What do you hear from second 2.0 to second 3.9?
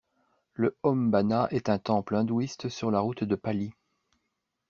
indouhiste sur la route de Pali.